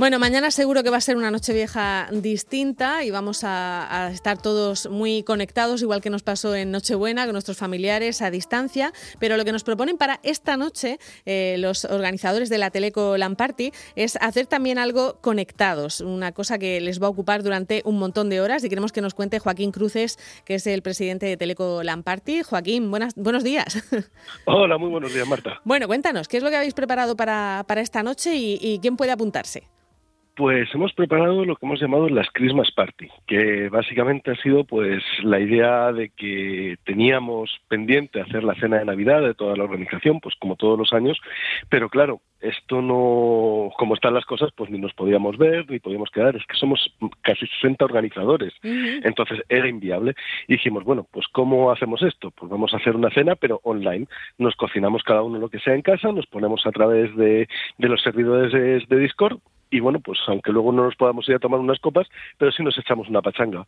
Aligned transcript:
Bueno, 0.00 0.18
mañana 0.18 0.50
seguro 0.50 0.82
que 0.82 0.88
va 0.88 0.96
a 0.96 1.02
ser 1.02 1.18
una 1.18 1.30
noche 1.30 1.52
vieja 1.52 2.08
distinta 2.10 3.04
y 3.04 3.10
vamos 3.10 3.44
a, 3.44 4.06
a, 4.06 4.10
estar 4.10 4.40
todos 4.40 4.88
muy 4.88 5.22
conectados, 5.24 5.82
igual 5.82 6.00
que 6.00 6.08
nos 6.08 6.22
pasó 6.22 6.54
en 6.54 6.70
Nochebuena, 6.70 7.26
con 7.26 7.34
nuestros 7.34 7.58
familiares 7.58 8.22
a 8.22 8.30
distancia. 8.30 8.94
Pero 9.18 9.36
lo 9.36 9.44
que 9.44 9.52
nos 9.52 9.62
proponen 9.62 9.98
para 9.98 10.18
esta 10.22 10.56
noche 10.56 10.98
eh, 11.26 11.56
los 11.58 11.84
organizadores 11.84 12.48
de 12.48 12.56
la 12.56 12.70
Teleco 12.70 13.18
LAN 13.18 13.36
Party 13.36 13.72
es 13.94 14.16
hacer 14.22 14.46
también 14.46 14.78
algo 14.78 15.18
conectados, 15.20 16.00
una 16.00 16.32
cosa 16.32 16.58
que 16.58 16.80
les 16.80 16.98
va 16.98 17.08
a 17.08 17.10
ocupar 17.10 17.42
durante 17.42 17.82
un 17.84 17.98
montón 17.98 18.30
de 18.30 18.40
horas 18.40 18.64
y 18.64 18.70
queremos 18.70 18.92
que 18.92 19.02
nos 19.02 19.12
cuente 19.12 19.38
Joaquín 19.38 19.70
Cruces, 19.70 20.18
que 20.46 20.54
es 20.54 20.66
el 20.66 20.80
presidente 20.80 21.26
de 21.26 21.36
Teleco 21.36 21.82
LAN 21.82 22.04
Party. 22.04 22.42
Joaquín, 22.42 22.90
buenas, 22.90 23.14
buenos 23.16 23.44
días. 23.44 23.84
Hola, 24.46 24.78
muy 24.78 24.88
buenos 24.88 25.12
días, 25.12 25.28
Marta. 25.28 25.60
Bueno, 25.64 25.88
cuéntanos, 25.88 26.26
¿qué 26.26 26.38
es 26.38 26.42
lo 26.42 26.48
que 26.48 26.56
habéis 26.56 26.72
preparado 26.72 27.16
para, 27.16 27.66
para 27.68 27.82
esta 27.82 28.02
noche 28.02 28.34
y, 28.34 28.58
y 28.62 28.78
quién 28.78 28.96
puede 28.96 29.12
apuntarse? 29.12 29.68
Pues 30.36 30.68
hemos 30.74 30.92
preparado 30.92 31.44
lo 31.44 31.56
que 31.56 31.66
hemos 31.66 31.80
llamado 31.80 32.08
las 32.08 32.28
Christmas 32.32 32.70
Party, 32.70 33.08
que 33.26 33.68
básicamente 33.68 34.30
ha 34.30 34.36
sido 34.36 34.64
pues 34.64 35.02
la 35.22 35.38
idea 35.38 35.92
de 35.92 36.10
que 36.10 36.76
teníamos 36.84 37.50
pendiente 37.68 38.20
hacer 38.20 38.44
la 38.44 38.54
cena 38.54 38.78
de 38.78 38.84
Navidad 38.84 39.20
de 39.22 39.34
toda 39.34 39.56
la 39.56 39.64
organización, 39.64 40.20
pues 40.20 40.34
como 40.36 40.56
todos 40.56 40.78
los 40.78 40.92
años, 40.92 41.18
pero 41.68 41.88
claro, 41.88 42.20
esto 42.40 42.80
no, 42.80 43.70
como 43.76 43.94
están 43.94 44.14
las 44.14 44.24
cosas, 44.24 44.50
pues 44.56 44.70
ni 44.70 44.78
nos 44.78 44.94
podíamos 44.94 45.36
ver 45.36 45.70
ni 45.70 45.78
podíamos 45.78 46.10
quedar, 46.10 46.36
es 46.36 46.46
que 46.46 46.56
somos 46.56 46.94
casi 47.22 47.46
60 47.46 47.84
organizadores, 47.84 48.54
uh 48.64 48.68
-huh. 48.68 49.00
entonces 49.04 49.40
era 49.48 49.68
inviable. 49.68 50.14
Y 50.48 50.54
dijimos, 50.54 50.84
bueno, 50.84 51.06
pues 51.10 51.26
¿cómo 51.28 51.70
hacemos 51.70 52.02
esto? 52.02 52.30
Pues 52.30 52.50
vamos 52.50 52.72
a 52.72 52.78
hacer 52.78 52.96
una 52.96 53.10
cena, 53.10 53.36
pero 53.36 53.60
online. 53.64 54.06
Nos 54.38 54.56
cocinamos 54.56 55.02
cada 55.02 55.22
uno 55.22 55.38
lo 55.38 55.50
que 55.50 55.60
sea 55.60 55.74
en 55.74 55.82
casa, 55.82 56.12
nos 56.12 56.26
ponemos 56.26 56.66
a 56.66 56.72
través 56.72 57.14
de, 57.16 57.48
de 57.78 57.88
los 57.88 58.00
servidores 58.02 58.52
de, 58.52 58.84
de 58.88 59.02
Discord 59.02 59.38
y 59.70 59.80
bueno, 59.80 60.00
pues 60.00 60.18
aunque 60.26 60.52
luego 60.52 60.72
no 60.72 60.84
nos 60.84 60.96
podamos 60.96 61.28
ir 61.28 61.36
a 61.36 61.38
tomar 61.38 61.60
unas 61.60 61.78
copas, 61.78 62.08
pero 62.38 62.50
sí 62.52 62.62
nos 62.62 62.76
echamos 62.76 63.08
una 63.08 63.22
pachanga. 63.22 63.66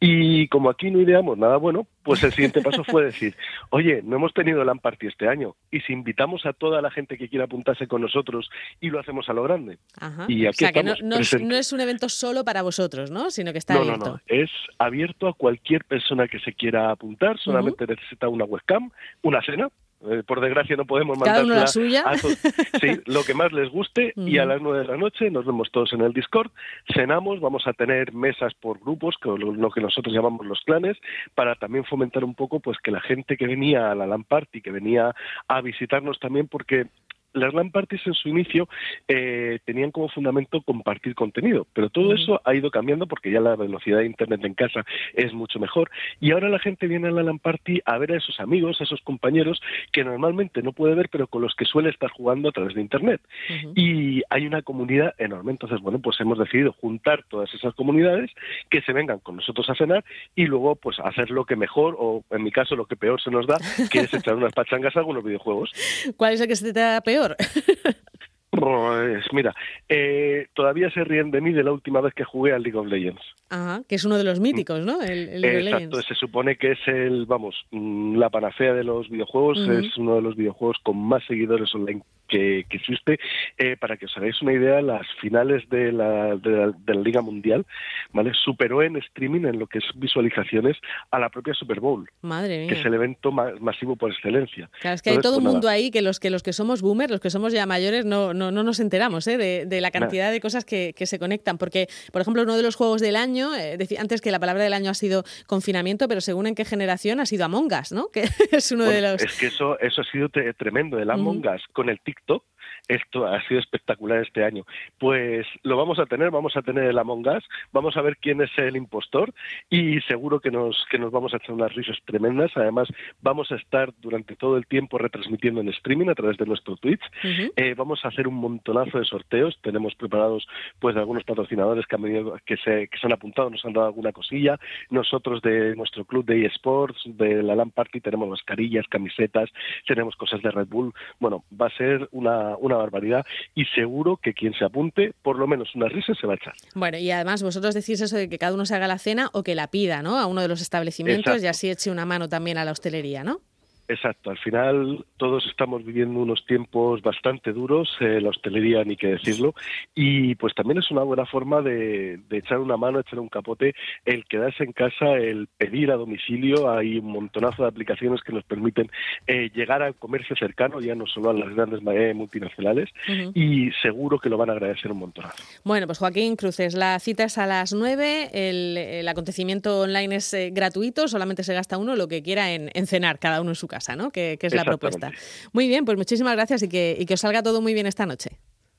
Y 0.00 0.48
como 0.48 0.70
aquí 0.70 0.90
no 0.90 1.00
ideamos 1.00 1.36
nada 1.36 1.56
bueno, 1.56 1.86
pues 2.02 2.22
el 2.22 2.32
siguiente 2.32 2.62
paso 2.62 2.84
fue 2.84 3.04
decir, 3.04 3.34
oye, 3.70 4.02
no 4.02 4.16
hemos 4.16 4.32
tenido 4.32 4.64
LAN 4.64 4.78
Party 4.78 5.08
este 5.08 5.28
año, 5.28 5.56
y 5.70 5.80
si 5.80 5.92
invitamos 5.92 6.46
a 6.46 6.52
toda 6.52 6.80
la 6.80 6.90
gente 6.90 7.18
que 7.18 7.28
quiera 7.28 7.46
apuntarse 7.46 7.86
con 7.86 8.02
nosotros 8.02 8.50
y 8.80 8.90
lo 8.90 9.00
hacemos 9.00 9.28
a 9.28 9.32
lo 9.32 9.42
grande. 9.42 9.78
Ajá. 10.00 10.26
Y 10.28 10.46
aquí 10.46 10.64
o 10.64 10.68
sea, 10.68 10.72
que 10.72 10.82
no, 10.82 10.92
es, 10.92 11.00
presentes. 11.00 11.48
no, 11.48 11.56
es, 11.56 11.72
un 11.72 11.80
evento 11.80 12.08
solo 12.08 12.44
para 12.44 12.62
vosotros, 12.62 13.10
¿no? 13.10 13.30
Sino 13.30 13.52
que 13.52 13.58
está 13.58 13.74
no, 13.74 13.80
abierto. 13.80 14.04
No, 14.04 14.12
no, 14.12 14.20
es 14.26 14.50
abierto 14.78 15.28
a 15.28 15.32
cualquier 15.32 15.84
persona 15.84 16.28
que 16.28 16.38
se 16.40 16.52
quiera 16.52 16.90
apuntar, 16.90 17.38
solamente 17.38 17.84
uh 17.84 17.86
-huh. 17.86 17.96
necesita 17.96 18.28
una 18.28 18.44
webcam, 18.44 18.90
una 19.22 19.42
cena, 19.42 19.68
eh, 20.10 20.22
por 20.26 20.40
desgracia 20.40 20.76
no 20.76 20.84
podemos 20.84 21.18
mandar 21.18 21.44
la 21.44 21.66
suya. 21.66 22.04
A 22.06 22.16
todos, 22.16 22.38
sí, 22.80 23.00
lo 23.06 23.22
que 23.24 23.34
más 23.34 23.52
les 23.52 23.70
guste 23.70 24.12
y 24.16 24.38
a 24.38 24.44
las 24.44 24.60
nueve 24.60 24.80
de 24.80 24.86
la 24.86 24.96
noche 24.96 25.30
nos 25.30 25.46
vemos 25.46 25.70
todos 25.70 25.92
en 25.92 26.00
el 26.00 26.12
Discord, 26.12 26.50
cenamos, 26.92 27.40
vamos 27.40 27.66
a 27.66 27.72
tener 27.72 28.12
mesas 28.12 28.52
por 28.54 28.80
grupos, 28.80 29.16
que 29.20 29.28
lo, 29.28 29.52
lo, 29.52 29.70
que 29.70 29.80
nosotros 29.80 30.14
llamamos 30.14 30.46
los 30.46 30.60
clanes, 30.62 30.96
para 31.34 31.54
también 31.54 31.84
fomentar 31.84 32.24
un 32.24 32.34
poco 32.34 32.60
pues 32.60 32.78
que 32.82 32.90
la 32.90 33.00
gente 33.00 33.36
que 33.36 33.46
venía 33.46 33.90
a 33.90 33.94
la 33.94 34.06
LAN 34.06 34.24
Party, 34.24 34.60
que 34.60 34.70
venía 34.70 35.14
a 35.48 35.60
visitarnos 35.60 36.18
también, 36.18 36.48
porque 36.48 36.86
las 37.32 37.54
LAN 37.54 37.70
parties 37.70 38.06
en 38.06 38.14
su 38.14 38.28
inicio 38.28 38.68
eh, 39.08 39.58
tenían 39.64 39.90
como 39.90 40.08
fundamento 40.08 40.62
compartir 40.62 41.14
contenido, 41.14 41.66
pero 41.72 41.90
todo 41.90 42.08
uh 42.08 42.12
-huh. 42.12 42.22
eso 42.22 42.40
ha 42.44 42.54
ido 42.54 42.70
cambiando 42.70 43.06
porque 43.06 43.30
ya 43.30 43.40
la 43.40 43.56
velocidad 43.56 43.98
de 43.98 44.06
Internet 44.06 44.44
en 44.44 44.54
casa 44.54 44.84
es 45.14 45.32
mucho 45.32 45.58
mejor 45.58 45.90
y 46.20 46.32
ahora 46.32 46.48
la 46.48 46.58
gente 46.58 46.86
viene 46.86 47.08
a 47.08 47.10
la 47.10 47.22
LAN 47.22 47.38
party 47.38 47.80
a 47.84 47.98
ver 47.98 48.12
a 48.12 48.16
esos 48.18 48.38
amigos, 48.40 48.80
a 48.80 48.84
esos 48.84 49.00
compañeros 49.02 49.60
que 49.92 50.04
normalmente 50.04 50.62
no 50.62 50.72
puede 50.72 50.94
ver, 50.94 51.08
pero 51.08 51.26
con 51.26 51.42
los 51.42 51.54
que 51.54 51.64
suele 51.64 51.90
estar 51.90 52.10
jugando 52.10 52.48
a 52.48 52.52
través 52.52 52.74
de 52.74 52.80
Internet. 52.80 53.20
Uh 53.48 53.52
-huh. 53.52 53.72
Y 53.74 54.22
hay 54.30 54.46
una 54.46 54.62
comunidad 54.62 55.14
enorme, 55.18 55.52
entonces, 55.52 55.80
bueno, 55.80 55.98
pues 55.98 56.20
hemos 56.20 56.38
decidido 56.38 56.72
juntar 56.72 57.24
todas 57.28 57.52
esas 57.54 57.74
comunidades 57.74 58.30
que 58.70 58.82
se 58.82 58.92
vengan 58.92 59.18
con 59.20 59.36
nosotros 59.36 59.68
a 59.70 59.74
cenar 59.74 60.04
y 60.34 60.46
luego, 60.46 60.76
pues, 60.76 60.98
hacer 61.00 61.30
lo 61.30 61.44
que 61.44 61.56
mejor 61.56 61.96
o, 61.98 62.24
en 62.30 62.42
mi 62.42 62.50
caso, 62.50 62.76
lo 62.76 62.86
que 62.86 62.96
peor 62.96 63.20
se 63.20 63.30
nos 63.30 63.46
da, 63.46 63.58
que 63.90 64.00
es 64.00 64.14
echar 64.14 64.34
unas 64.34 64.52
pachangas 64.52 64.96
a 64.96 65.00
algunos 65.00 65.24
videojuegos. 65.24 65.70
¿Cuál 66.16 66.34
es 66.34 66.40
el 66.40 66.48
que 66.48 66.56
se 66.56 66.72
te 66.72 66.80
da 66.80 67.00
peor? 67.00 67.21
Pues 68.52 69.24
mira, 69.32 69.54
eh, 69.88 70.46
todavía 70.52 70.90
se 70.90 71.02
ríen 71.04 71.30
de 71.30 71.40
mí 71.40 71.54
de 71.54 71.64
la 71.64 71.72
última 71.72 72.02
vez 72.02 72.12
que 72.12 72.22
jugué 72.22 72.52
al 72.52 72.62
League 72.62 72.78
of 72.78 72.86
Legends. 72.86 73.22
Ajá, 73.48 73.82
que 73.88 73.94
es 73.94 74.04
uno 74.04 74.18
de 74.18 74.24
los 74.24 74.40
míticos, 74.40 74.84
¿no? 74.84 75.00
El, 75.00 75.30
el 75.30 75.40
League 75.40 75.70
Exacto, 75.70 76.02
se 76.02 76.14
supone 76.14 76.56
que 76.56 76.72
es 76.72 76.78
el, 76.86 77.24
vamos, 77.24 77.56
mm, 77.70 78.16
la 78.16 78.28
panacea 78.28 78.74
de 78.74 78.84
los 78.84 79.08
videojuegos, 79.08 79.58
uh 79.58 79.62
-huh. 79.62 79.86
es 79.86 79.96
uno 79.96 80.16
de 80.16 80.22
los 80.22 80.36
videojuegos 80.36 80.76
con 80.82 80.98
más 80.98 81.24
seguidores 81.24 81.74
online 81.74 82.02
que, 82.32 82.64
que 82.68 82.78
existe. 82.78 83.20
Eh, 83.58 83.76
para 83.76 83.96
que 83.96 84.06
os 84.06 84.16
hagáis 84.16 84.40
una 84.40 84.54
idea, 84.54 84.80
las 84.80 85.06
finales 85.20 85.68
de 85.68 85.92
la, 85.92 86.36
de 86.36 86.50
la, 86.50 86.66
de 86.68 86.94
la 86.94 87.00
Liga 87.00 87.20
Mundial, 87.20 87.66
¿vale? 88.12 88.32
Superó 88.34 88.82
en 88.82 88.96
streaming, 88.96 89.44
en 89.44 89.58
lo 89.58 89.66
que 89.66 89.78
es 89.78 89.84
visualizaciones, 89.94 90.78
a 91.10 91.18
la 91.18 91.28
propia 91.28 91.52
Super 91.54 91.80
Bowl. 91.80 92.08
Madre 92.22 92.60
mía. 92.60 92.68
Que 92.68 92.80
es 92.80 92.86
el 92.86 92.94
evento 92.94 93.30
más 93.30 93.60
masivo 93.60 93.96
por 93.96 94.10
excelencia. 94.10 94.70
Claro, 94.80 94.94
es 94.94 95.02
que 95.02 95.10
Entonces, 95.10 95.18
hay 95.18 95.22
todo 95.22 95.38
un 95.38 95.44
pues 95.44 95.52
mundo 95.52 95.66
nada. 95.66 95.76
ahí 95.76 95.90
que 95.90 96.00
los, 96.00 96.18
que 96.18 96.30
los 96.30 96.42
que 96.42 96.52
somos 96.52 96.80
boomers, 96.80 97.10
los 97.10 97.20
que 97.20 97.30
somos 97.30 97.52
ya 97.52 97.66
mayores, 97.66 98.04
no, 98.06 98.32
no, 98.32 98.50
no 98.50 98.62
nos 98.62 98.80
enteramos 98.80 99.26
¿eh? 99.26 99.36
de, 99.36 99.66
de, 99.66 99.80
la 99.80 99.90
cantidad 99.90 100.30
de 100.30 100.40
cosas 100.40 100.64
que, 100.64 100.94
que, 100.96 101.06
se 101.06 101.18
conectan. 101.18 101.58
Porque, 101.58 101.88
por 102.12 102.22
ejemplo, 102.22 102.42
uno 102.42 102.56
de 102.56 102.62
los 102.62 102.76
juegos 102.76 103.00
del 103.00 103.16
año, 103.16 103.54
eh, 103.54 103.76
antes 103.98 104.20
que 104.20 104.30
la 104.30 104.40
palabra 104.40 104.64
del 104.64 104.72
año 104.72 104.90
ha 104.90 104.94
sido 104.94 105.24
confinamiento, 105.46 106.08
pero 106.08 106.20
según 106.20 106.46
en 106.46 106.54
qué 106.54 106.64
generación 106.64 107.20
ha 107.20 107.26
sido 107.26 107.44
Among 107.44 107.72
Us, 107.72 107.92
¿no? 107.92 108.08
Que 108.12 108.24
es 108.52 108.72
uno 108.72 108.84
bueno, 108.84 109.00
de 109.00 109.12
los. 109.12 109.22
Es 109.22 109.38
que 109.38 109.46
eso, 109.46 109.78
eso 109.80 110.00
ha 110.00 110.04
sido 110.04 110.28
tremendo. 110.28 110.98
El 110.98 111.10
Among 111.10 111.38
Us 111.38 111.44
uh 111.44 111.48
-huh. 111.48 111.72
con 111.72 111.88
el 111.88 112.00
TikTok 112.26 112.42
esto 112.88 113.26
ha 113.26 113.40
sido 113.46 113.60
espectacular 113.60 114.18
este 114.20 114.44
año. 114.44 114.64
Pues 114.98 115.46
lo 115.62 115.76
vamos 115.76 115.98
a 115.98 116.06
tener, 116.06 116.30
vamos 116.30 116.56
a 116.56 116.62
tener 116.62 116.84
el 116.84 116.98
Among 116.98 117.26
Us, 117.26 117.44
vamos 117.72 117.96
a 117.96 118.02
ver 118.02 118.16
quién 118.16 118.40
es 118.40 118.50
el 118.56 118.76
impostor 118.76 119.32
y 119.70 120.00
seguro 120.02 120.40
que 120.40 120.50
nos, 120.50 120.84
que 120.90 120.98
nos 120.98 121.10
vamos 121.10 121.32
a 121.32 121.36
echar 121.36 121.52
unas 121.52 121.74
risas 121.74 121.98
tremendas. 122.04 122.50
Además, 122.54 122.88
vamos 123.20 123.50
a 123.52 123.56
estar 123.56 123.92
durante 124.00 124.36
todo 124.36 124.56
el 124.56 124.66
tiempo 124.66 124.98
retransmitiendo 124.98 125.60
en 125.60 125.68
streaming 125.68 126.08
a 126.08 126.14
través 126.14 126.36
de 126.36 126.46
nuestro 126.46 126.76
Twitch. 126.76 127.02
Uh 127.24 127.26
-huh. 127.26 127.52
eh, 127.56 127.74
vamos 127.74 128.04
a 128.04 128.08
hacer 128.08 128.28
un 128.28 128.34
montonazo 128.34 128.98
de 128.98 129.04
sorteos. 129.04 129.58
Tenemos 129.62 129.94
preparados 129.94 130.46
pues 130.78 130.96
algunos 130.96 131.24
patrocinadores 131.24 131.86
que 131.86 131.96
han 131.96 132.02
venido, 132.02 132.38
que 132.44 132.56
se, 132.56 132.88
que 132.88 132.98
se 132.98 133.06
han 133.06 133.12
apuntado, 133.12 133.50
nos 133.50 133.64
han 133.64 133.72
dado 133.72 133.86
alguna 133.86 134.12
cosilla. 134.12 134.58
Nosotros 134.90 135.40
de 135.42 135.74
nuestro 135.76 136.04
club 136.04 136.24
de 136.24 136.46
eSports, 136.46 137.02
de 137.06 137.42
la 137.42 137.54
LAN 137.54 137.70
Party, 137.70 138.00
tenemos 138.00 138.28
mascarillas, 138.28 138.86
camisetas, 138.88 139.50
tenemos 139.86 140.16
cosas 140.16 140.42
de 140.42 140.50
Red 140.50 140.68
Bull. 140.68 140.92
Bueno, 141.20 141.44
va 141.58 141.66
a 141.66 141.76
ser 141.76 142.08
una, 142.12 142.56
una 142.56 142.71
barbaridad 142.76 143.24
y 143.54 143.64
seguro 143.66 144.16
que 144.16 144.34
quien 144.34 144.54
se 144.54 144.64
apunte, 144.64 145.12
por 145.22 145.38
lo 145.38 145.46
menos 145.46 145.74
una 145.74 145.88
risa 145.88 146.14
se 146.14 146.26
va 146.26 146.34
a 146.34 146.36
echar. 146.36 146.54
Bueno, 146.74 146.98
y 146.98 147.10
además 147.10 147.42
vosotros 147.42 147.74
decís 147.74 148.00
eso 148.00 148.16
de 148.16 148.28
que 148.28 148.38
cada 148.38 148.54
uno 148.54 148.66
se 148.66 148.74
haga 148.74 148.86
la 148.86 148.98
cena 148.98 149.30
o 149.32 149.42
que 149.42 149.54
la 149.54 149.68
pida, 149.68 150.02
¿no? 150.02 150.18
A 150.18 150.26
uno 150.26 150.40
de 150.40 150.48
los 150.48 150.60
establecimientos 150.60 151.26
Exacto. 151.26 151.44
y 151.44 151.48
así 151.48 151.70
eche 151.70 151.90
una 151.90 152.06
mano 152.06 152.28
también 152.28 152.58
a 152.58 152.64
la 152.64 152.72
hostelería, 152.72 153.24
¿no? 153.24 153.40
Exacto, 153.88 154.30
al 154.30 154.38
final 154.38 155.04
todos 155.16 155.44
estamos 155.46 155.84
viviendo 155.84 156.20
unos 156.20 156.44
tiempos 156.46 157.02
bastante 157.02 157.52
duros, 157.52 157.96
eh, 158.00 158.20
la 158.20 158.30
hostelería 158.30 158.84
ni 158.84 158.96
que 158.96 159.08
decirlo, 159.08 159.54
y 159.94 160.34
pues 160.36 160.54
también 160.54 160.78
es 160.78 160.90
una 160.90 161.02
buena 161.02 161.26
forma 161.26 161.62
de, 161.62 162.18
de, 162.28 162.38
echar 162.38 162.58
una 162.58 162.76
mano, 162.76 163.00
echar 163.00 163.18
un 163.18 163.28
capote, 163.28 163.74
el 164.04 164.24
quedarse 164.24 164.64
en 164.64 164.72
casa, 164.72 165.12
el 165.16 165.48
pedir 165.58 165.90
a 165.90 165.96
domicilio, 165.96 166.70
hay 166.70 166.98
un 166.98 167.06
montonazo 167.06 167.62
de 167.62 167.68
aplicaciones 167.68 168.22
que 168.22 168.32
nos 168.32 168.44
permiten 168.44 168.90
eh, 169.26 169.50
llegar 169.54 169.82
al 169.82 169.94
comercio 169.96 170.36
cercano, 170.36 170.80
ya 170.80 170.94
no 170.94 171.06
solo 171.06 171.30
a 171.30 171.34
las 171.34 171.54
grandes 171.54 171.80
eh, 171.92 172.14
multinacionales, 172.14 172.88
uh 173.08 173.12
-huh. 173.12 173.32
y 173.34 173.72
seguro 173.82 174.18
que 174.18 174.28
lo 174.28 174.38
van 174.38 174.50
a 174.50 174.52
agradecer 174.52 174.92
un 174.92 174.98
montonazo. 174.98 175.42
Bueno, 175.64 175.86
pues 175.86 175.98
Joaquín 175.98 176.36
Cruces, 176.36 176.74
la 176.74 176.98
cita 177.00 177.24
es 177.24 177.36
a 177.36 177.46
las 177.46 177.72
9, 177.72 178.30
el, 178.32 178.76
el 178.76 179.08
acontecimiento 179.08 179.80
online 179.80 180.16
es 180.16 180.32
eh, 180.34 180.50
gratuito, 180.52 181.08
solamente 181.08 181.42
se 181.42 181.54
gasta 181.54 181.78
uno 181.78 181.96
lo 181.96 182.08
que 182.08 182.22
quiera 182.22 182.52
en, 182.52 182.70
en 182.74 182.86
cenar, 182.86 183.18
cada 183.18 183.40
uno 183.40 183.50
en 183.50 183.56
su 183.56 183.66
casa, 183.66 183.81
¿no? 183.96 184.10
Que, 184.10 184.38
que 184.40 184.46
es 184.46 184.54
la 184.54 184.64
propuesta. 184.64 185.10
Muy 185.52 185.68
bien, 185.68 185.84
pues 185.84 185.98
muchísimas 185.98 186.34
gracias 186.34 186.62
y 186.62 186.68
que, 186.68 186.96
y 186.98 187.06
que 187.06 187.14
os 187.14 187.20
salga 187.20 187.42
todo 187.42 187.60
muy 187.60 187.74
bien 187.74 187.86
esta 187.86 188.06
noche. 188.06 188.38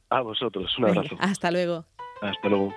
A 0.09 0.21
vosotros, 0.21 0.77
un 0.77 0.85
abrazo. 0.85 1.09
Venga, 1.11 1.23
hasta 1.25 1.51
luego. 1.51 1.85
Hasta 2.21 2.49
luego. 2.49 2.73